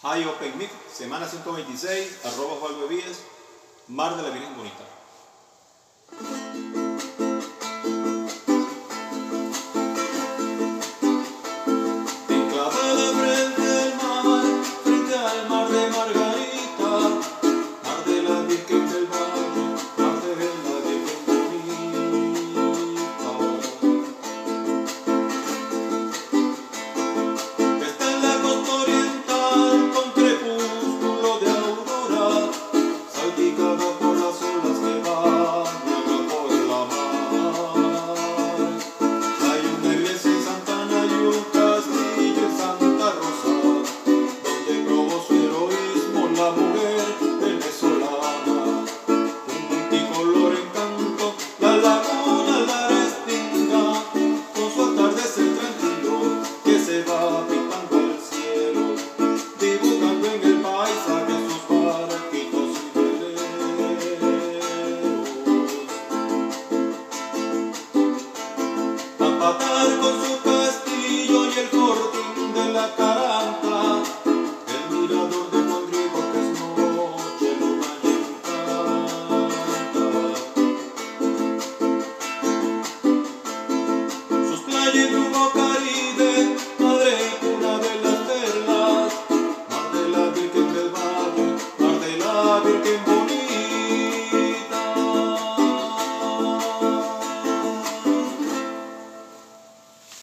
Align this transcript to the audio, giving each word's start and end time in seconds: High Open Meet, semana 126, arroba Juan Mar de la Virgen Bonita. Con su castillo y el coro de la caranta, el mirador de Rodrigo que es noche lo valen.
High 0.00 0.26
Open 0.26 0.56
Meet, 0.58 0.70
semana 0.94 1.26
126, 1.26 2.24
arroba 2.24 2.54
Juan 2.60 2.74
Mar 3.88 4.16
de 4.16 4.22
la 4.22 4.30
Virgen 4.30 4.56
Bonita. 4.56 4.97
Con 70.00 70.14
su 70.24 70.42
castillo 70.42 71.46
y 71.46 71.58
el 71.58 71.70
coro 71.70 72.12
de 72.54 72.72
la 72.72 72.94
caranta, 72.96 74.02
el 74.24 74.96
mirador 74.96 75.50
de 75.50 75.60
Rodrigo 75.62 76.18
que 76.32 76.38
es 76.40 76.48
noche 76.60 77.48
lo 85.10 85.50
valen. 85.54 85.67